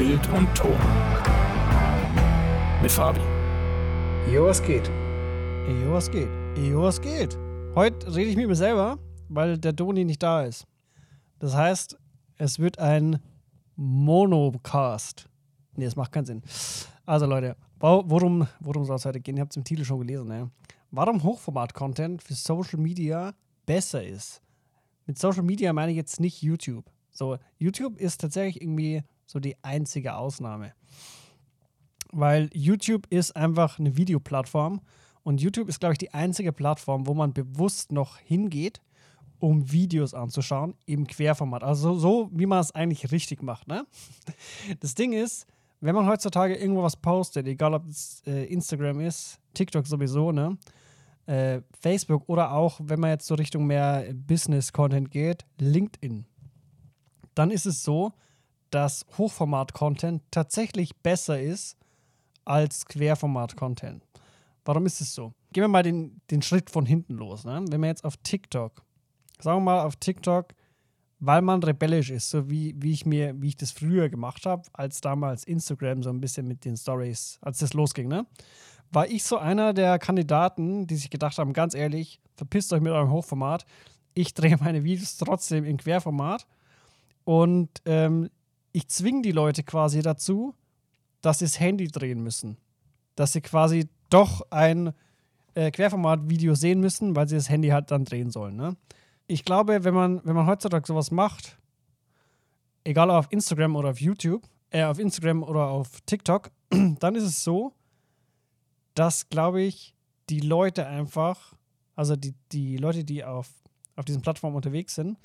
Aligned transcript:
Bild 0.00 0.26
und 0.30 0.48
Ton. 0.54 0.78
Mit 2.80 2.90
Fabi. 2.90 3.20
Jo, 4.32 4.46
was 4.46 4.62
geht? 4.62 4.88
Jo, 5.68 5.92
was 5.92 6.10
geht? 6.10 6.30
Jo, 6.56 6.80
was 6.80 6.98
geht? 7.02 7.36
Heute 7.74 8.06
rede 8.16 8.30
ich 8.30 8.36
mit 8.36 8.48
mir 8.48 8.54
selber, 8.54 8.98
weil 9.28 9.58
der 9.58 9.74
Doni 9.74 10.06
nicht 10.06 10.22
da 10.22 10.44
ist. 10.44 10.66
Das 11.38 11.54
heißt, 11.54 11.98
es 12.38 12.58
wird 12.58 12.78
ein 12.78 13.18
Monocast. 13.76 15.28
Nee, 15.76 15.84
das 15.84 15.96
macht 15.96 16.12
keinen 16.12 16.24
Sinn. 16.24 16.42
Also 17.04 17.26
Leute, 17.26 17.54
worum, 17.78 18.48
worum 18.60 18.86
soll 18.86 18.96
es 18.96 19.04
heute 19.04 19.20
gehen? 19.20 19.36
Ihr 19.36 19.42
habt 19.42 19.52
es 19.52 19.58
im 19.58 19.64
Titel 19.64 19.84
schon 19.84 19.98
gelesen, 19.98 20.28
ne? 20.28 20.50
Warum 20.90 21.22
Hochformat-Content 21.22 22.22
für 22.22 22.32
Social 22.32 22.80
Media 22.80 23.34
besser 23.66 24.02
ist. 24.02 24.40
Mit 25.04 25.18
Social 25.18 25.42
Media 25.42 25.74
meine 25.74 25.92
ich 25.92 25.98
jetzt 25.98 26.20
nicht 26.20 26.40
YouTube. 26.40 26.86
So, 27.10 27.36
YouTube 27.58 27.98
ist 27.98 28.22
tatsächlich 28.22 28.62
irgendwie 28.62 29.02
so 29.30 29.38
die 29.38 29.56
einzige 29.62 30.16
Ausnahme. 30.16 30.72
Weil 32.12 32.50
YouTube 32.52 33.06
ist 33.10 33.36
einfach 33.36 33.78
eine 33.78 33.96
Videoplattform 33.96 34.80
und 35.22 35.40
YouTube 35.40 35.68
ist, 35.68 35.78
glaube 35.78 35.92
ich, 35.92 35.98
die 35.98 36.12
einzige 36.12 36.52
Plattform, 36.52 37.06
wo 37.06 37.14
man 37.14 37.32
bewusst 37.32 37.92
noch 37.92 38.18
hingeht, 38.18 38.80
um 39.38 39.70
Videos 39.70 40.14
anzuschauen 40.14 40.74
im 40.86 41.06
Querformat. 41.06 41.62
Also 41.62 41.94
so, 41.94 42.28
wie 42.32 42.46
man 42.46 42.60
es 42.60 42.74
eigentlich 42.74 43.12
richtig 43.12 43.42
macht. 43.42 43.68
Ne? 43.68 43.86
Das 44.80 44.94
Ding 44.94 45.12
ist, 45.12 45.46
wenn 45.80 45.94
man 45.94 46.06
heutzutage 46.06 46.56
irgendwo 46.56 46.82
was 46.82 46.96
postet, 46.96 47.46
egal 47.46 47.72
ob 47.74 47.86
es 47.86 48.22
äh, 48.26 48.44
Instagram 48.46 49.00
ist, 49.00 49.38
TikTok 49.54 49.86
sowieso, 49.86 50.30
ne? 50.30 50.58
Äh, 51.26 51.62
Facebook 51.80 52.28
oder 52.28 52.52
auch, 52.52 52.80
wenn 52.82 53.00
man 53.00 53.10
jetzt 53.10 53.26
so 53.26 53.34
Richtung 53.34 53.66
mehr 53.66 54.12
Business-Content 54.12 55.10
geht, 55.10 55.46
LinkedIn. 55.58 56.26
Dann 57.34 57.50
ist 57.50 57.66
es 57.66 57.82
so, 57.82 58.12
dass 58.70 59.06
Hochformat-Content 59.18 60.22
tatsächlich 60.30 60.96
besser 60.96 61.40
ist 61.40 61.76
als 62.44 62.86
Querformat-Content. 62.86 64.04
Warum 64.64 64.86
ist 64.86 65.00
es 65.00 65.14
so? 65.14 65.32
Gehen 65.52 65.62
wir 65.62 65.68
mal 65.68 65.82
den, 65.82 66.20
den 66.30 66.42
Schritt 66.42 66.70
von 66.70 66.86
hinten 66.86 67.14
los. 67.14 67.44
Ne? 67.44 67.64
Wenn 67.68 67.80
man 67.80 67.88
jetzt 67.88 68.04
auf 68.04 68.16
TikTok, 68.18 68.82
sagen 69.40 69.58
wir 69.58 69.64
mal 69.64 69.84
auf 69.84 69.96
TikTok 69.96 70.54
weil 71.20 71.42
man 71.42 71.62
rebellisch 71.62 72.10
ist, 72.10 72.30
so 72.30 72.48
wie, 72.50 72.74
wie 72.78 72.92
ich 72.92 73.04
mir, 73.04 73.40
wie 73.40 73.48
ich 73.48 73.56
das 73.56 73.70
früher 73.70 74.08
gemacht 74.08 74.46
habe, 74.46 74.62
als 74.72 75.02
damals 75.02 75.44
Instagram 75.44 76.02
so 76.02 76.08
ein 76.08 76.20
bisschen 76.20 76.48
mit 76.48 76.64
den 76.64 76.76
Stories, 76.76 77.38
als 77.42 77.58
das 77.58 77.74
losging, 77.74 78.08
ne? 78.08 78.26
War 78.90 79.06
ich 79.06 79.22
so 79.22 79.36
einer 79.36 79.72
der 79.72 80.00
Kandidaten, 80.00 80.86
die 80.86 80.96
sich 80.96 81.10
gedacht 81.10 81.38
haben, 81.38 81.52
ganz 81.52 81.74
ehrlich, 81.74 82.20
verpisst 82.36 82.72
euch 82.72 82.80
mit 82.80 82.92
eurem 82.92 83.10
Hochformat. 83.12 83.64
Ich 84.14 84.34
drehe 84.34 84.56
meine 84.56 84.82
Videos 84.82 85.16
trotzdem 85.16 85.64
in 85.64 85.76
Querformat 85.76 86.46
und 87.24 87.68
ähm, 87.84 88.30
ich 88.72 88.88
zwinge 88.88 89.22
die 89.22 89.32
Leute 89.32 89.62
quasi 89.62 90.02
dazu, 90.02 90.54
dass 91.20 91.40
sie 91.40 91.44
das 91.44 91.60
Handy 91.60 91.88
drehen 91.88 92.22
müssen. 92.22 92.56
Dass 93.16 93.32
sie 93.32 93.40
quasi 93.40 93.88
doch 94.08 94.42
ein 94.50 94.92
äh, 95.54 95.70
Querformat-Video 95.70 96.54
sehen 96.54 96.80
müssen, 96.80 97.16
weil 97.16 97.28
sie 97.28 97.36
das 97.36 97.48
Handy 97.48 97.68
halt 97.68 97.90
dann 97.90 98.04
drehen 98.04 98.30
sollen. 98.30 98.56
Ne? 98.56 98.76
ich 99.30 99.44
glaube, 99.44 99.84
wenn 99.84 99.94
man, 99.94 100.20
wenn 100.24 100.34
man 100.34 100.46
heutzutage 100.46 100.86
sowas 100.86 101.12
macht, 101.12 101.56
egal 102.82 103.10
auf 103.10 103.28
Instagram 103.30 103.76
oder 103.76 103.90
auf 103.90 104.00
YouTube, 104.00 104.42
äh, 104.70 104.82
auf 104.82 104.98
Instagram 104.98 105.44
oder 105.44 105.68
auf 105.68 106.00
TikTok, 106.04 106.50
dann 106.70 107.14
ist 107.14 107.22
es 107.22 107.44
so, 107.44 107.72
dass, 108.94 109.28
glaube 109.28 109.62
ich, 109.62 109.94
die 110.28 110.40
Leute 110.40 110.86
einfach, 110.86 111.54
also 111.94 112.16
die, 112.16 112.34
die 112.50 112.76
Leute, 112.76 113.04
die 113.04 113.24
auf, 113.24 113.48
auf 113.94 114.04
diesen 114.04 114.20
Plattformen 114.20 114.56
unterwegs 114.56 114.96
sind, 114.96 115.16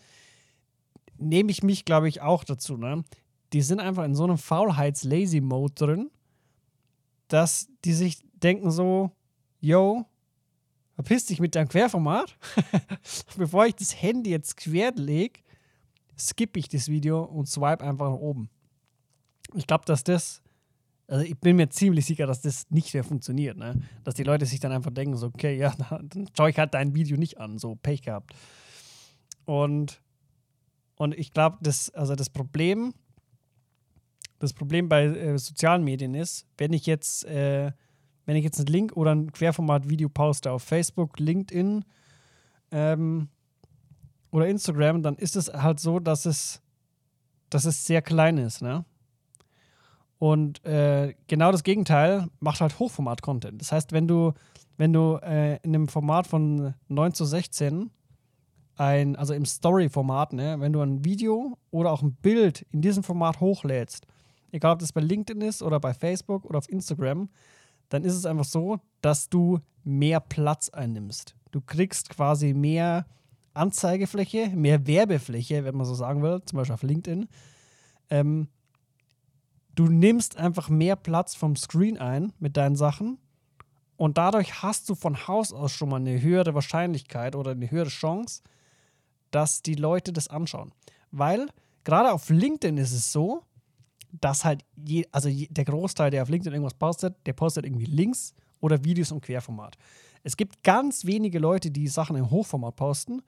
nehme 1.18 1.50
ich 1.50 1.64
mich, 1.64 1.84
glaube 1.84 2.08
ich, 2.08 2.22
auch 2.22 2.44
dazu, 2.44 2.78
ne? 2.78 3.04
Die 3.54 3.62
sind 3.62 3.80
einfach 3.80 4.04
in 4.04 4.16
so 4.16 4.24
einem 4.24 4.38
Faulheits-Lazy-Mode 4.38 5.74
drin, 5.74 6.12
dass 7.28 7.68
die 7.84 7.94
sich 7.94 8.24
denken 8.34 8.72
so, 8.72 9.12
yo, 9.60 10.06
verpiss 10.96 11.26
dich 11.26 11.40
mit 11.40 11.56
deinem 11.56 11.68
Querformat. 11.68 12.38
Bevor 13.38 13.66
ich 13.66 13.76
das 13.76 14.02
Handy 14.02 14.32
jetzt 14.32 14.58
quer 14.58 14.92
lege, 14.94 15.40
skippe 16.18 16.60
ich 16.60 16.70
das 16.70 16.88
Video 16.88 17.24
und 17.24 17.48
swipe 17.48 17.84
einfach 17.84 18.10
nach 18.10 18.18
oben. 18.18 18.50
Ich 19.54 19.68
glaube, 19.68 19.86
dass 19.86 20.04
das, 20.04 20.42
also 21.08 21.24
ich 21.24 21.38
bin 21.38 21.58
mir 21.58 21.70
ziemlich 21.70 22.06
sicher, 22.06 22.26
dass 22.26 22.42
das 22.42 22.70
nicht 22.70 22.94
mehr 22.94 23.04
funktioniert, 23.04 23.58
ne? 23.58 23.82
Dass 24.04 24.16
die 24.16 24.24
Leute 24.24 24.46
sich 24.46 24.60
dann 24.60 24.72
einfach 24.72 24.92
denken, 24.92 25.16
so, 25.18 25.28
okay, 25.28 25.58
ja, 25.58 25.74
dann 25.90 26.30
schaue 26.36 26.50
ich 26.50 26.58
halt 26.58 26.74
dein 26.74 26.96
Video 26.96 27.18
nicht 27.18 27.40
an, 27.40 27.58
so 27.58 27.76
Pech 27.76 28.02
gehabt. 28.02 28.34
Und, 29.46 30.02
und 30.96 31.14
ich 31.18 31.32
glaube, 31.32 31.58
das, 31.62 31.90
also 31.92 32.16
das 32.16 32.30
Problem, 32.30 32.94
das 34.40 34.54
Problem 34.54 34.90
bei 34.90 35.06
äh, 35.06 35.38
sozialen 35.38 35.84
Medien 35.84 36.14
ist, 36.14 36.48
wenn 36.58 36.74
ich 36.74 36.86
jetzt 36.86 37.26
äh, 37.26 37.72
wenn 38.26 38.36
ich 38.36 38.44
jetzt 38.44 38.60
einen 38.60 38.68
Link 38.68 38.98
oder 38.98 39.14
ein 39.14 39.32
Querformat-Video 39.32 40.10
poste 40.10 40.52
auf 40.52 40.64
Facebook, 40.64 41.20
LinkedIn 41.20 41.86
ähm, 42.72 43.30
oder 44.32 44.48
Instagram, 44.48 45.04
dann 45.04 45.16
ist 45.16 45.36
es 45.36 45.54
halt 45.54 45.80
so, 45.80 46.00
dass 46.00 46.26
es, 46.26 46.62
dass 47.50 47.66
es 47.66 47.86
sehr 47.86 48.02
klein 48.02 48.38
ist. 48.38 48.62
Ne? 48.62 48.84
Und 50.18 50.64
äh, 50.66 51.14
genau 51.28 51.52
das 51.52 51.64
Gegenteil 51.64 52.28
macht 52.40 52.62
halt 52.62 52.80
Hochformat-Content. 52.80 53.62
Das 53.62 53.72
heißt, 53.72 53.92
wenn 53.92 54.08
du, 54.08 54.34
wenn 54.78 54.92
du 54.92 55.20
äh, 55.22 55.58
in 55.58 55.76
einem 55.76 55.88
Format 55.88 56.26
von 56.26 56.74
9 56.88 57.14
zu 57.14 57.26
16 57.26 57.92
ein, 58.78 59.16
also 59.16 59.34
im 59.34 59.46
Story-Format, 59.46 60.34
ne, 60.34 60.60
wenn 60.60 60.74
du 60.74 60.82
ein 60.82 61.06
Video 61.06 61.58
oder 61.72 61.92
auch 61.92 62.02
ein 62.02 62.16
Bild 62.16 62.66
in 62.72 62.82
diesem 62.82 63.04
Format 63.04 63.40
hochlädst, 63.40 64.06
egal 64.56 64.74
ob 64.74 64.80
das 64.80 64.94
bei 64.94 65.02
LinkedIn 65.02 65.42
ist 65.42 65.62
oder 65.62 65.80
bei 65.80 65.94
Facebook 65.94 66.46
oder 66.46 66.58
auf 66.58 66.70
Instagram, 66.70 67.30
dann 67.90 68.04
ist 68.04 68.16
es 68.16 68.26
einfach 68.26 68.46
so, 68.46 68.80
dass 69.02 69.30
du 69.30 69.60
mehr 69.84 70.20
Platz 70.20 70.70
einnimmst. 70.70 71.36
Du 71.52 71.62
kriegst 71.62 72.10
quasi 72.10 72.54
mehr 72.54 73.06
Anzeigefläche, 73.54 74.50
mehr 74.50 74.88
Werbefläche, 74.88 75.64
wenn 75.64 75.76
man 75.76 75.86
so 75.86 75.94
sagen 75.94 76.22
will, 76.22 76.42
zum 76.46 76.58
Beispiel 76.58 76.74
auf 76.74 76.84
LinkedIn. 76.84 77.28
Ähm, 78.10 78.48
du 79.76 79.88
nimmst 79.88 80.38
einfach 80.38 80.70
mehr 80.70 80.96
Platz 80.96 81.36
vom 81.36 81.56
Screen 81.56 81.98
ein 81.98 82.34
mit 82.40 82.58
deinen 82.58 82.76
Sachen 82.76 83.18
und 83.98 84.18
dadurch 84.18 84.62
hast 84.62 84.90
du 84.90 84.96
von 84.96 85.28
Haus 85.28 85.54
aus 85.54 85.72
schon 85.72 85.90
mal 85.90 85.98
eine 85.98 86.22
höhere 86.22 86.54
Wahrscheinlichkeit 86.54 87.36
oder 87.36 87.52
eine 87.52 87.70
höhere 87.72 87.90
Chance, 87.90 88.42
dass 89.32 89.62
die 89.62 89.76
Leute 89.76 90.12
das 90.12 90.28
anschauen. 90.28 90.74
Weil 91.12 91.48
gerade 91.84 92.12
auf 92.12 92.30
LinkedIn 92.30 92.78
ist 92.78 92.92
es 92.92 93.12
so, 93.12 93.44
dass 94.22 94.46
halt, 94.46 94.64
je, 94.76 95.06
also 95.12 95.30
je, 95.30 95.48
der 95.50 95.66
Großteil, 95.66 96.12
der 96.12 96.24
auf 96.24 96.30
LinkedIn 96.30 96.54
irgendwas 96.54 96.74
postet, 96.74 97.16
der 97.26 97.34
postet 97.34 97.66
irgendwie 97.66 97.86
Links 97.86 98.34
oder 98.60 98.84
Videos 98.84 99.12
im 99.12 99.22
Querformat. 99.22 99.78
Es 100.24 100.38
gibt 100.38 100.64
ganz 100.64 101.06
wenige 101.06 101.40
Leute, 101.40 101.72
die 101.72 101.88
Sachen 101.88 102.16
im 102.16 102.30
Hochformat 102.30 102.76
posten 102.76 103.22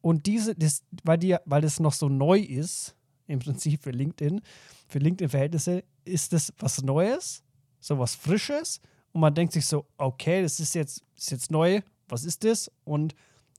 und 0.00 0.26
diese, 0.26 0.54
das, 0.54 0.82
weil, 1.04 1.18
die, 1.18 1.36
weil 1.44 1.60
das 1.60 1.80
noch 1.80 1.92
so 1.92 2.08
neu 2.08 2.38
ist, 2.38 2.96
im 3.26 3.38
Prinzip 3.38 3.82
für 3.82 3.90
LinkedIn, 3.90 4.40
für 4.88 4.98
LinkedIn-Verhältnisse, 4.98 5.84
ist 6.04 6.32
das 6.32 6.52
was 6.58 6.82
Neues, 6.82 7.42
so 7.78 7.98
was 7.98 8.14
Frisches 8.14 8.80
und 9.12 9.20
man 9.20 9.34
denkt 9.34 9.52
sich 9.52 9.66
so, 9.66 9.86
okay, 9.98 10.42
das 10.42 10.60
ist 10.60 10.74
jetzt, 10.74 11.04
ist 11.16 11.30
jetzt 11.30 11.50
neu, 11.50 11.80
was 12.08 12.24
ist 12.24 12.44
das? 12.44 12.70
Und 12.84 13.14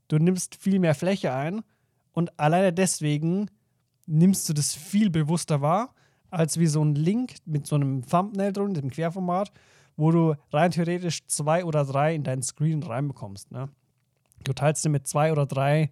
du 0.07 0.17
nimmst 0.17 0.55
viel 0.55 0.79
mehr 0.79 0.95
Fläche 0.95 1.33
ein 1.33 1.61
und 2.11 2.37
alleine 2.39 2.73
deswegen 2.73 3.49
nimmst 4.05 4.49
du 4.49 4.53
das 4.53 4.73
viel 4.73 5.09
bewusster 5.09 5.61
wahr 5.61 5.93
als 6.31 6.57
wie 6.57 6.67
so 6.67 6.83
ein 6.83 6.95
Link 6.95 7.35
mit 7.45 7.67
so 7.67 7.75
einem 7.75 8.05
Thumbnail 8.05 8.53
drin, 8.53 8.73
dem 8.73 8.89
Querformat, 8.89 9.51
wo 9.95 10.11
du 10.11 10.35
rein 10.51 10.71
theoretisch 10.71 11.27
zwei 11.27 11.63
oder 11.65 11.85
drei 11.85 12.15
in 12.15 12.23
deinen 12.23 12.41
Screen 12.41 12.81
reinbekommst. 12.81 13.51
Ne? 13.51 13.69
Du 14.43 14.53
teilst 14.53 14.83
dir 14.83 14.89
mit 14.89 15.07
zwei 15.07 15.31
oder 15.31 15.45
drei 15.45 15.91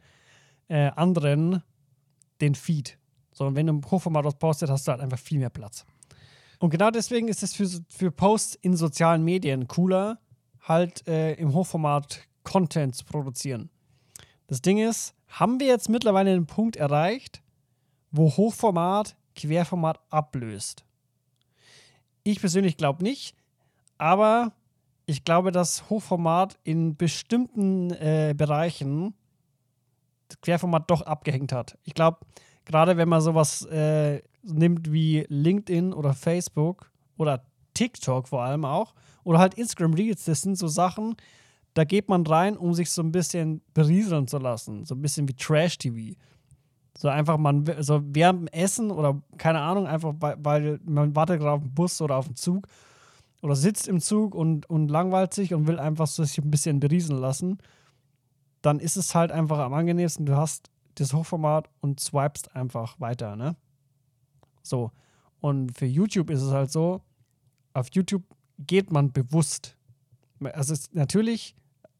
äh, 0.69 0.89
anderen 0.95 1.61
den 2.41 2.55
Feed. 2.55 2.97
Sondern 3.31 3.55
wenn 3.55 3.67
du 3.67 3.73
im 3.73 3.91
Hochformat 3.91 4.25
was 4.25 4.35
postet, 4.35 4.69
hast 4.69 4.87
du 4.87 4.91
halt 4.91 5.01
einfach 5.01 5.19
viel 5.19 5.39
mehr 5.39 5.49
Platz. 5.49 5.85
Und 6.59 6.71
genau 6.71 6.91
deswegen 6.91 7.27
ist 7.27 7.43
es 7.43 7.53
für, 7.53 7.67
für 7.87 8.11
Posts 8.11 8.55
in 8.55 8.75
sozialen 8.75 9.23
Medien 9.23 9.67
cooler, 9.67 10.19
halt 10.61 11.07
äh, 11.07 11.33
im 11.33 11.53
Hochformat 11.53 12.27
Content 12.43 12.95
zu 12.95 13.05
produzieren. 13.05 13.69
Das 14.47 14.61
Ding 14.61 14.77
ist, 14.77 15.13
haben 15.27 15.59
wir 15.59 15.67
jetzt 15.67 15.89
mittlerweile 15.89 16.33
den 16.33 16.47
Punkt 16.47 16.75
erreicht, 16.75 17.41
wo 18.11 18.35
Hochformat 18.35 19.15
Querformat 19.39 19.99
ablöst. 20.09 20.83
Ich 22.23 22.39
persönlich 22.39 22.77
glaube 22.77 23.03
nicht, 23.03 23.35
aber 23.97 24.51
ich 25.05 25.23
glaube, 25.23 25.51
dass 25.51 25.89
Hochformat 25.89 26.59
in 26.63 26.95
bestimmten 26.95 27.91
äh, 27.91 28.35
Bereichen 28.37 29.13
das 30.27 30.39
Querformat 30.41 30.91
doch 30.91 31.01
abgehängt 31.01 31.51
hat. 31.51 31.77
Ich 31.83 31.93
glaube, 31.93 32.19
gerade 32.65 32.97
wenn 32.97 33.09
man 33.09 33.21
sowas 33.21 33.65
äh, 33.65 34.21
nimmt 34.43 34.91
wie 34.91 35.25
LinkedIn 35.29 35.93
oder 35.93 36.13
Facebook 36.13 36.91
oder 37.17 37.43
TikTok 37.73 38.27
vor 38.27 38.43
allem 38.43 38.65
auch 38.65 38.93
oder 39.23 39.39
halt 39.39 39.55
Instagram 39.55 39.93
Reels, 39.93 40.25
das 40.25 40.41
sind 40.41 40.57
so 40.57 40.67
Sachen, 40.67 41.15
da 41.73 41.83
geht 41.85 42.09
man 42.09 42.25
rein, 42.25 42.57
um 42.57 42.73
sich 42.73 42.91
so 42.91 43.01
ein 43.01 43.11
bisschen 43.11 43.61
berieseln 43.73 44.27
zu 44.27 44.37
lassen, 44.37 44.85
so 44.85 44.95
ein 44.95 45.01
bisschen 45.01 45.27
wie 45.27 45.33
Trash-TV. 45.33 46.17
So 46.99 47.07
einfach 47.07 47.37
man, 47.37 47.63
so 47.79 48.01
während 48.03 48.41
dem 48.41 48.47
Essen 48.47 48.91
oder 48.91 49.21
keine 49.37 49.61
Ahnung, 49.61 49.87
einfach 49.87 50.15
weil, 50.19 50.35
weil 50.43 50.79
man 50.83 51.15
wartet 51.15 51.39
gerade 51.39 51.53
auf 51.53 51.61
den 51.61 51.73
Bus 51.73 52.01
oder 52.01 52.17
auf 52.17 52.27
den 52.27 52.35
Zug 52.35 52.67
oder 53.41 53.55
sitzt 53.55 53.87
im 53.87 54.01
Zug 54.01 54.35
und, 54.35 54.69
und 54.69 54.89
langweilt 54.89 55.33
sich 55.33 55.53
und 55.53 55.65
will 55.65 55.79
einfach 55.79 56.07
so 56.07 56.25
sich 56.25 56.39
ein 56.39 56.51
bisschen 56.51 56.81
beriesen 56.81 57.17
lassen, 57.17 57.59
dann 58.61 58.81
ist 58.81 58.97
es 58.97 59.15
halt 59.15 59.31
einfach 59.31 59.59
am 59.59 59.73
angenehmsten. 59.73 60.25
Du 60.25 60.35
hast 60.35 60.69
das 60.95 61.13
Hochformat 61.13 61.69
und 61.79 62.01
swipest 62.01 62.53
einfach 62.53 62.99
weiter, 62.99 63.37
ne? 63.37 63.55
So. 64.61 64.91
Und 65.39 65.71
für 65.77 65.85
YouTube 65.85 66.29
ist 66.29 66.41
es 66.41 66.51
halt 66.51 66.69
so, 66.69 66.99
auf 67.71 67.87
YouTube 67.93 68.23
geht 68.57 68.91
man 68.91 69.13
bewusst. 69.13 69.77
Also 70.41 70.73
es, 70.73 70.91
natürlich 70.91 71.55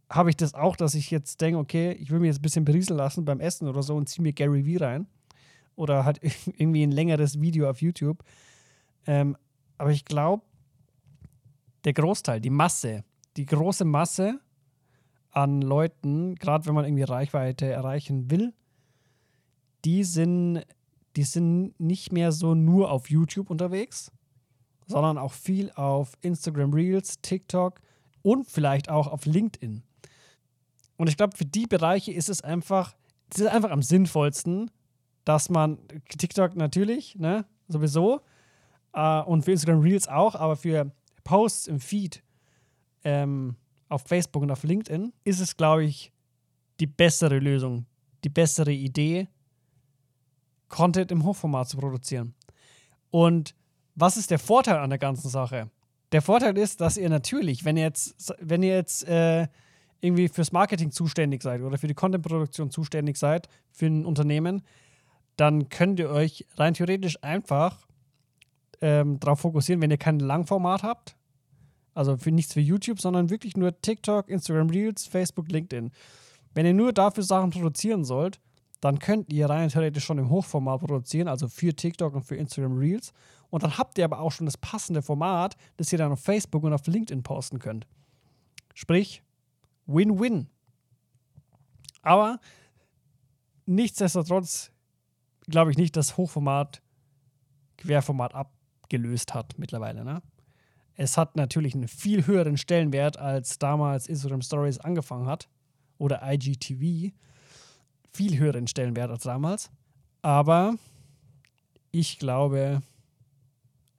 habe 0.10 0.30
ich 0.30 0.38
das 0.38 0.54
auch, 0.54 0.76
dass 0.76 0.96
ich 0.96 1.12
jetzt 1.12 1.40
denke, 1.40 1.60
okay, 1.60 1.92
ich 1.94 2.10
will 2.10 2.20
mir 2.20 2.28
jetzt 2.28 2.40
ein 2.40 2.42
bisschen 2.42 2.66
berieseln 2.66 2.98
lassen 2.98 3.26
beim 3.26 3.40
Essen 3.40 3.68
oder 3.68 3.84
so 3.84 3.96
und 3.96 4.10
ziehe 4.10 4.24
mir 4.24 4.34
Gary 4.34 4.66
Vee 4.66 4.78
rein. 4.78 5.08
Oder 5.76 6.04
halt 6.04 6.20
irgendwie 6.58 6.84
ein 6.84 6.92
längeres 6.92 7.40
Video 7.40 7.70
auf 7.70 7.82
YouTube. 7.82 8.24
Ähm, 9.06 9.38
aber 9.78 9.92
ich 9.92 10.06
glaube, 10.06 10.44
der 11.86 11.94
Großteil, 11.94 12.42
die 12.42 12.50
Masse, 12.50 13.04
die 13.38 13.46
große 13.46 13.86
Masse 13.86 14.40
an 15.32 15.62
Leuten, 15.62 16.36
gerade 16.36 16.66
wenn 16.66 16.74
man 16.74 16.86
irgendwie 16.86 17.04
Reichweite 17.04 17.68
erreichen 17.68 18.32
will, 18.32 18.54
die 19.86 20.04
sind, 20.04 20.66
die 21.16 21.24
sind 21.24 21.80
nicht 21.80 22.12
mehr 22.12 22.32
so 22.32 22.56
nur 22.56 22.92
auf 22.92 23.10
YouTube 23.10 23.50
unterwegs, 23.50 24.12
sondern 24.88 25.18
auch 25.18 25.34
viel 25.34 25.72
auf 25.74 26.18
Instagram 26.22 26.74
Reels, 26.74 27.22
TikTok 27.22 27.80
und 28.24 28.48
vielleicht 28.48 28.90
auch 28.90 29.08
auf 29.08 29.26
LinkedIn. 29.26 29.84
Und 31.00 31.08
ich 31.08 31.16
glaube, 31.16 31.38
für 31.38 31.46
die 31.46 31.66
Bereiche 31.66 32.12
ist 32.12 32.28
es 32.28 32.42
einfach, 32.42 32.94
es 33.32 33.40
ist 33.40 33.48
einfach 33.48 33.72
am 33.72 33.82
sinnvollsten, 33.82 34.70
dass 35.24 35.50
man 35.50 35.80
TikTok 36.10 36.58
natürlich, 36.58 37.16
ne, 37.16 37.46
sowieso, 37.70 38.20
äh, 38.92 39.22
und 39.22 39.46
für 39.46 39.54
Instagram 39.54 39.80
Reels 39.80 40.10
auch, 40.10 40.36
aber 40.36 40.58
für 40.58 40.92
Posts 41.24 41.68
im 41.68 41.80
Feed 41.80 42.22
ähm, 43.06 43.56
auf 43.88 44.02
Facebook 44.08 44.44
und 44.44 44.52
auf 44.52 44.64
LinkedIn 44.64 45.14
ist 45.24 45.40
es, 45.40 45.56
glaube 45.56 45.86
ich, 45.86 46.12
die 46.82 46.88
bessere 46.88 47.40
Lösung, 47.40 47.86
die 48.26 48.30
bessere 48.30 48.74
Idee, 48.74 49.30
Content 50.68 51.14
im 51.14 51.24
Hochformat 51.24 51.70
zu 51.70 51.78
produzieren. 51.78 52.36
Und 53.10 53.56
was 53.96 54.18
ist 54.18 54.32
der 54.32 54.40
Vorteil 54.40 54.80
an 54.80 54.90
der 54.90 55.00
ganzen 55.00 55.30
Sache? 55.30 55.72
Der 56.12 56.22
Vorteil 56.22 56.58
ist, 56.58 56.82
dass 56.82 56.98
ihr 56.98 57.10
natürlich, 57.10 57.64
wenn 57.64 57.78
ihr 57.78 57.84
jetzt, 57.84 58.36
wenn 58.42 58.64
ihr 58.64 58.76
jetzt 58.76 59.08
äh, 59.08 59.48
irgendwie 60.02 60.30
fürs 60.30 60.52
Marketing 60.52 60.92
zuständig 60.92 61.44
seid 61.44 61.62
oder 61.62 61.78
für 61.78 61.88
die 61.88 61.94
Contentproduktion 61.94 62.72
zuständig 62.72 63.18
seid, 63.18 63.48
für 63.72 63.88
ein 63.88 64.06
Unternehmen, 64.06 64.64
dann 65.36 65.70
könnt 65.70 66.00
ihr 66.00 66.10
euch 66.10 66.46
rein 66.58 66.74
theoretisch 66.74 67.22
einfach 67.24 67.88
ähm, 68.82 69.20
darauf 69.20 69.42
fokussieren, 69.42 69.82
wenn 69.82 69.92
ihr 69.92 69.98
kein 69.98 70.20
Langformat 70.20 70.84
habt. 70.84 71.16
Also 71.94 72.18
für 72.18 72.32
nichts 72.32 72.54
für 72.54 72.62
YouTube, 72.62 73.02
sondern 73.02 73.30
wirklich 73.30 73.58
nur 73.58 73.80
TikTok, 73.82 74.30
Instagram 74.30 74.70
Reels, 74.70 75.08
Facebook, 75.08 75.50
LinkedIn. 75.50 75.92
Wenn 76.54 76.66
ihr 76.66 76.74
nur 76.74 76.94
dafür 76.94 77.24
Sachen 77.24 77.50
produzieren 77.50 78.06
sollt, 78.06 78.40
dann 78.82 79.00
könnt 79.00 79.32
ihr 79.34 79.50
rein 79.50 79.70
theoretisch 79.70 80.06
schon 80.06 80.18
im 80.18 80.30
Hochformat 80.30 80.80
produzieren, 80.80 81.28
also 81.28 81.48
für 81.48 81.76
TikTok 81.76 82.14
und 82.16 82.24
für 82.24 82.36
Instagram 82.36 82.78
Reels. 82.78 83.12
Und 83.50 83.64
dann 83.64 83.78
habt 83.78 83.98
ihr 83.98 84.06
aber 84.06 84.20
auch 84.20 84.32
schon 84.32 84.46
das 84.46 84.58
passende 84.58 85.02
Format, 85.02 85.58
das 85.78 85.92
ihr 85.92 85.98
dann 85.98 86.12
auf 86.12 86.22
Facebook 86.22 86.64
und 86.64 86.74
auf 86.74 86.86
LinkedIn 86.88 87.24
posten 87.24 87.60
könnt. 87.60 87.88
Sprich, 88.74 89.22
Win-Win. 89.94 90.48
Aber 92.02 92.40
nichtsdestotrotz 93.66 94.72
glaube 95.48 95.72
ich 95.72 95.78
nicht, 95.78 95.96
dass 95.96 96.18
Hochformat 96.18 96.82
Querformat 97.78 98.36
abgelöst 98.36 99.34
hat 99.34 99.58
mittlerweile. 99.58 100.04
Ne? 100.04 100.22
Es 100.96 101.18
hat 101.18 101.36
natürlich 101.36 101.76
einen 101.76 101.88
viel 101.88 102.28
höheren 102.28 102.58
Stellenwert, 102.58 103.18
als 103.18 103.58
damals 103.58 104.08
Instagram 104.08 104.42
Stories 104.42 104.80
angefangen 104.80 105.28
hat 105.28 105.50
oder 105.98 106.22
IGTV. 106.24 107.14
Viel 108.12 108.38
höheren 108.38 108.68
Stellenwert 108.68 109.10
als 109.10 109.24
damals. 109.24 109.72
Aber 110.22 110.76
ich 111.92 112.20
glaube, 112.20 112.82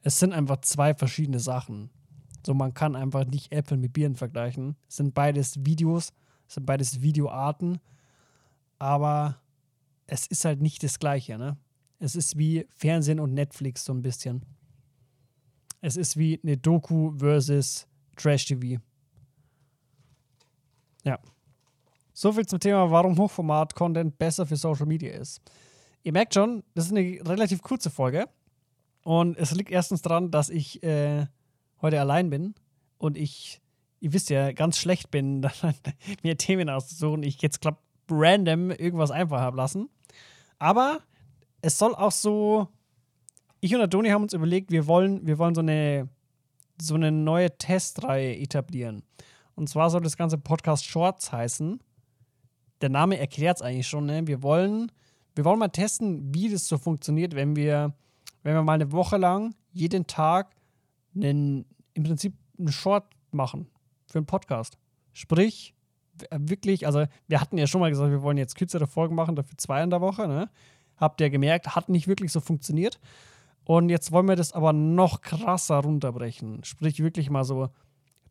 es 0.03 0.19
sind 0.19 0.33
einfach 0.33 0.61
zwei 0.61 0.93
verschiedene 0.93 1.39
Sachen. 1.39 1.89
So, 2.45 2.53
man 2.53 2.73
kann 2.73 2.95
einfach 2.95 3.25
nicht 3.25 3.51
Äpfel 3.51 3.77
mit 3.77 3.93
Bieren 3.93 4.15
vergleichen. 4.15 4.75
Es 4.87 4.97
sind 4.97 5.13
beides 5.13 5.65
Videos, 5.65 6.13
es 6.47 6.55
sind 6.55 6.65
beides 6.65 7.01
Videoarten, 7.01 7.79
aber 8.79 9.41
es 10.07 10.27
ist 10.27 10.45
halt 10.45 10.61
nicht 10.61 10.83
das 10.83 10.99
Gleiche, 10.99 11.37
ne? 11.37 11.57
Es 11.99 12.15
ist 12.15 12.37
wie 12.37 12.67
Fernsehen 12.75 13.19
und 13.19 13.33
Netflix 13.33 13.85
so 13.85 13.93
ein 13.93 14.01
bisschen. 14.01 14.43
Es 15.81 15.97
ist 15.97 16.17
wie 16.17 16.39
eine 16.43 16.57
Doku 16.57 17.11
versus 17.17 17.87
Trash-TV. 18.15 18.81
Ja. 21.03 21.19
So 22.13 22.33
viel 22.33 22.45
zum 22.45 22.59
Thema, 22.59 22.89
warum 22.89 23.17
Hochformat-Content 23.17 24.17
besser 24.17 24.45
für 24.45 24.55
Social 24.55 24.85
Media 24.85 25.13
ist. 25.13 25.41
Ihr 26.03 26.11
merkt 26.11 26.33
schon, 26.33 26.63
das 26.73 26.85
ist 26.85 26.91
eine 26.91 27.19
relativ 27.27 27.61
kurze 27.61 27.89
Folge. 27.89 28.27
Und 29.03 29.37
es 29.37 29.51
liegt 29.51 29.71
erstens 29.71 30.01
daran, 30.01 30.29
dass 30.31 30.49
ich 30.49 30.83
äh, 30.83 31.25
heute 31.81 31.99
allein 31.99 32.29
bin 32.29 32.55
und 32.97 33.17
ich, 33.17 33.61
ihr 33.99 34.13
wisst 34.13 34.29
ja, 34.29 34.51
ganz 34.51 34.77
schlecht 34.77 35.11
bin, 35.11 35.47
mir 36.23 36.37
Themen 36.37 36.69
auszusuchen. 36.69 37.23
Ich 37.23 37.41
jetzt, 37.41 37.61
glaube 37.61 37.77
random 38.11 38.71
irgendwas 38.71 39.11
einfach 39.11 39.39
habe 39.39 39.57
lassen. 39.57 39.89
Aber 40.59 40.99
es 41.61 41.77
soll 41.77 41.95
auch 41.95 42.11
so. 42.11 42.67
Ich 43.61 43.75
und 43.75 43.91
Toni 43.91 44.09
haben 44.09 44.23
uns 44.23 44.33
überlegt, 44.33 44.71
wir 44.71 44.87
wollen, 44.87 45.25
wir 45.25 45.37
wollen 45.37 45.53
so 45.53 45.61
eine, 45.61 46.09
so 46.81 46.95
eine 46.95 47.11
neue 47.11 47.55
Testreihe 47.57 48.37
etablieren. 48.37 49.03
Und 49.55 49.69
zwar 49.69 49.89
soll 49.91 50.01
das 50.01 50.17
ganze 50.17 50.39
Podcast 50.39 50.85
Shorts 50.85 51.31
heißen. 51.31 51.79
Der 52.81 52.89
Name 52.89 53.19
erklärt 53.19 53.57
es 53.57 53.61
eigentlich 53.61 53.87
schon. 53.87 54.07
Ne? 54.07 54.25
Wir, 54.25 54.41
wollen, 54.41 54.91
wir 55.35 55.45
wollen 55.45 55.59
mal 55.59 55.67
testen, 55.67 56.33
wie 56.33 56.49
das 56.49 56.67
so 56.67 56.79
funktioniert, 56.79 57.35
wenn 57.35 57.55
wir, 57.55 57.93
wenn 58.41 58.55
wir 58.55 58.63
mal 58.63 58.73
eine 58.73 58.91
Woche 58.91 59.17
lang 59.17 59.53
jeden 59.73 60.07
Tag 60.07 60.55
einen, 61.15 61.65
im 61.93 62.03
Prinzip 62.03 62.33
einen 62.57 62.71
Short 62.71 63.05
machen 63.31 63.67
für 64.07 64.19
einen 64.19 64.25
Podcast. 64.25 64.77
Sprich, 65.13 65.73
wirklich, 66.31 66.85
also 66.85 67.05
wir 67.27 67.41
hatten 67.41 67.57
ja 67.57 67.67
schon 67.67 67.81
mal 67.81 67.89
gesagt, 67.89 68.11
wir 68.11 68.21
wollen 68.21 68.37
jetzt 68.37 68.55
kürzere 68.55 68.87
Folgen 68.87 69.15
machen, 69.15 69.35
dafür 69.35 69.57
zwei 69.57 69.83
in 69.83 69.89
der 69.89 70.01
Woche. 70.01 70.27
Ne? 70.27 70.49
Habt 70.97 71.21
ihr 71.21 71.29
gemerkt, 71.29 71.75
hat 71.75 71.89
nicht 71.89 72.07
wirklich 72.07 72.31
so 72.31 72.39
funktioniert. 72.39 72.99
Und 73.63 73.89
jetzt 73.89 74.11
wollen 74.11 74.27
wir 74.27 74.35
das 74.35 74.53
aber 74.53 74.73
noch 74.73 75.21
krasser 75.21 75.77
runterbrechen. 75.77 76.63
Sprich, 76.63 77.01
wirklich 77.01 77.29
mal 77.29 77.43
so 77.43 77.69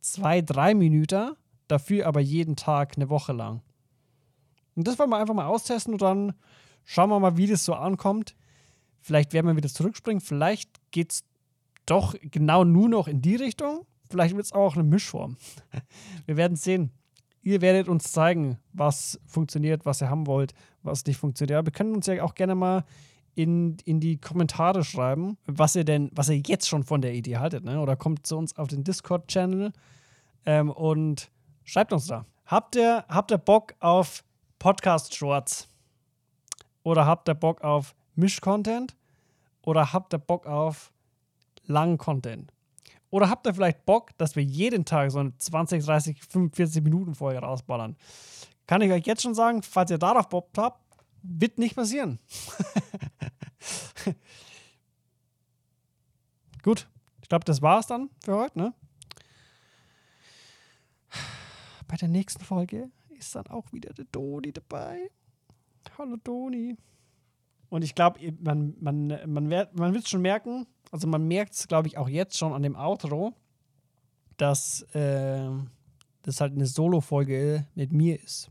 zwei, 0.00 0.40
drei 0.40 0.74
Minuten, 0.74 1.32
dafür 1.68 2.06
aber 2.06 2.20
jeden 2.20 2.56
Tag 2.56 2.96
eine 2.96 3.08
Woche 3.08 3.32
lang. 3.32 3.62
Und 4.74 4.86
das 4.86 4.98
wollen 4.98 5.10
wir 5.10 5.18
einfach 5.18 5.34
mal 5.34 5.46
austesten 5.46 5.94
und 5.94 6.02
dann 6.02 6.34
schauen 6.84 7.10
wir 7.10 7.20
mal, 7.20 7.36
wie 7.36 7.46
das 7.46 7.64
so 7.64 7.74
ankommt. 7.74 8.34
Vielleicht 9.00 9.32
werden 9.32 9.46
wir 9.46 9.56
wieder 9.56 9.68
zurückspringen, 9.68 10.20
vielleicht 10.20 10.70
geht 10.90 11.12
es 11.12 11.24
doch 11.90 12.14
genau 12.20 12.64
nur 12.64 12.88
noch 12.88 13.08
in 13.08 13.22
die 13.22 13.36
Richtung. 13.36 13.86
Vielleicht 14.10 14.34
wird 14.34 14.46
es 14.46 14.52
auch 14.52 14.74
eine 14.74 14.84
Mischform. 14.84 15.36
Wir 16.26 16.36
werden 16.36 16.56
sehen. 16.56 16.90
Ihr 17.42 17.60
werdet 17.60 17.88
uns 17.88 18.12
zeigen, 18.12 18.58
was 18.72 19.18
funktioniert, 19.24 19.86
was 19.86 20.02
ihr 20.02 20.10
haben 20.10 20.26
wollt, 20.26 20.52
was 20.82 21.06
nicht 21.06 21.16
funktioniert. 21.16 21.56
Aber 21.58 21.68
wir 21.68 21.72
können 21.72 21.94
uns 21.94 22.06
ja 22.06 22.22
auch 22.22 22.34
gerne 22.34 22.54
mal 22.54 22.84
in, 23.34 23.78
in 23.86 23.98
die 23.98 24.18
Kommentare 24.18 24.84
schreiben, 24.84 25.38
was 25.46 25.74
ihr 25.74 25.84
denn, 25.84 26.10
was 26.12 26.28
ihr 26.28 26.42
jetzt 26.46 26.68
schon 26.68 26.84
von 26.84 27.00
der 27.00 27.14
Idee 27.14 27.38
haltet, 27.38 27.64
ne? 27.64 27.80
Oder 27.80 27.96
kommt 27.96 28.26
zu 28.26 28.36
uns 28.36 28.58
auf 28.58 28.68
den 28.68 28.84
Discord-Channel 28.84 29.72
ähm, 30.44 30.70
und 30.70 31.30
schreibt 31.64 31.94
uns 31.94 32.08
da. 32.08 32.26
Habt 32.44 32.76
ihr, 32.76 33.06
habt 33.08 33.30
ihr 33.30 33.38
Bock 33.38 33.74
auf 33.80 34.22
Podcast-Shorts? 34.58 35.66
Oder 36.82 37.06
habt 37.06 37.26
ihr 37.28 37.34
Bock 37.34 37.62
auf 37.62 37.94
Misch-Content? 38.16 38.96
Oder 39.62 39.94
habt 39.94 40.12
ihr 40.12 40.18
Bock 40.18 40.46
auf 40.46 40.92
langen 41.70 41.98
Content? 41.98 42.52
Oder 43.10 43.28
habt 43.28 43.46
ihr 43.46 43.54
vielleicht 43.54 43.86
Bock, 43.86 44.16
dass 44.18 44.36
wir 44.36 44.42
jeden 44.42 44.84
Tag 44.84 45.10
so 45.10 45.18
eine 45.18 45.36
20, 45.36 45.84
30, 45.84 46.22
45 46.22 46.82
Minuten 46.82 47.14
Folge 47.14 47.40
rausballern? 47.40 47.96
Kann 48.66 48.82
ich 48.82 48.92
euch 48.92 49.06
jetzt 49.06 49.22
schon 49.22 49.34
sagen, 49.34 49.62
falls 49.62 49.90
ihr 49.90 49.98
darauf 49.98 50.28
Bock 50.28 50.50
habt, 50.56 50.80
wird 51.22 51.58
nicht 51.58 51.74
passieren. 51.74 52.20
Gut, 56.62 56.88
ich 57.22 57.28
glaube, 57.28 57.44
das 57.44 57.62
war's 57.62 57.86
dann 57.86 58.10
für 58.22 58.36
heute, 58.36 58.58
ne? 58.58 58.74
Bei 61.88 61.96
der 61.96 62.08
nächsten 62.08 62.44
Folge 62.44 62.90
ist 63.08 63.34
dann 63.34 63.48
auch 63.48 63.72
wieder 63.72 63.92
der 63.92 64.04
Doni 64.04 64.52
dabei. 64.52 65.10
Hallo 65.98 66.16
Doni. 66.22 66.76
Und 67.68 67.82
ich 67.82 67.94
glaube, 67.94 68.20
man, 68.40 68.76
man, 68.80 69.08
man, 69.26 69.48
man 69.48 69.94
wird 69.94 70.04
es 70.04 70.08
schon 70.08 70.22
merken, 70.22 70.66
also 70.90 71.06
man 71.06 71.26
merkt 71.26 71.54
es, 71.54 71.68
glaube 71.68 71.88
ich, 71.88 71.98
auch 71.98 72.08
jetzt 72.08 72.36
schon 72.36 72.52
an 72.52 72.62
dem 72.62 72.76
Outro, 72.76 73.34
dass 74.36 74.82
äh, 74.94 75.48
das 76.22 76.40
halt 76.40 76.52
eine 76.52 76.66
Solo-Folge 76.66 77.66
mit 77.74 77.92
mir 77.92 78.20
ist. 78.20 78.50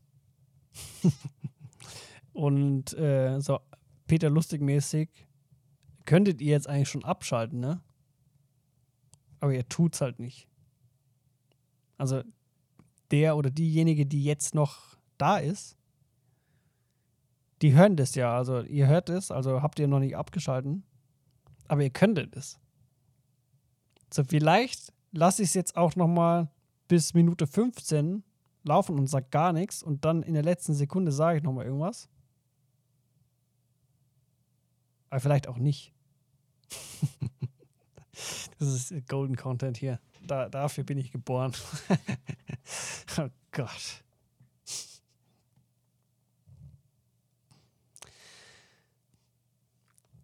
Und 2.34 2.94
äh, 2.98 3.40
so 3.40 3.60
Peter 4.08 4.30
Lustig-mäßig, 4.30 5.10
könntet 6.06 6.42
ihr 6.42 6.52
jetzt 6.52 6.68
eigentlich 6.68 6.90
schon 6.90 7.04
abschalten, 7.04 7.60
ne? 7.60 7.82
Aber 9.40 9.54
ihr 9.54 9.68
tut's 9.70 10.02
halt 10.02 10.20
nicht. 10.20 10.48
Also 11.98 12.24
der 13.12 13.38
oder 13.38 13.52
diejenige, 13.52 14.06
die 14.06 14.24
jetzt 14.24 14.56
noch 14.56 14.98
da 15.18 15.38
ist, 15.38 15.78
die 17.62 17.74
hören 17.74 17.96
das 17.96 18.16
ja. 18.16 18.36
Also 18.36 18.62
ihr 18.62 18.88
hört 18.88 19.10
es, 19.10 19.32
also 19.32 19.62
habt 19.62 19.80
ihr 19.80 19.88
noch 19.88 20.00
nicht 20.00 20.16
abgeschalten. 20.16 20.84
Aber 21.70 21.84
ihr 21.84 21.92
könntet 21.92 22.36
es. 22.36 22.60
So, 24.12 24.24
vielleicht 24.26 24.92
lasse 25.12 25.44
ich 25.44 25.50
es 25.50 25.54
jetzt 25.54 25.78
auch 25.78 25.96
noch 25.96 26.08
mal 26.08 26.52
bis 26.88 27.14
Minute 27.14 27.48
15 27.48 28.24
laufen 28.64 28.98
und 29.00 29.08
sag 29.08 29.32
gar 29.32 29.54
nichts 29.54 29.82
und 29.82 30.04
dann 30.04 30.24
in 30.24 30.34
der 30.34 30.44
letzten 30.44 30.74
Sekunde 30.74 31.12
sage 31.12 31.38
ich 31.38 31.44
noch 31.44 31.54
mal 31.54 31.66
irgendwas. 31.66 32.10
Aber 35.10 35.22
vielleicht 35.22 35.48
auch 35.48 35.58
nicht. 35.58 35.94
das 38.60 38.92
ist 38.92 39.08
Golden 39.08 39.36
Content 39.36 39.78
hier. 39.78 40.00
Da, 40.26 40.50
dafür 40.50 40.84
bin 40.84 40.98
ich 40.98 41.12
geboren. 41.12 41.54
oh 43.18 43.30
Gott. 43.52 44.04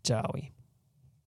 Ciao. 0.04 0.55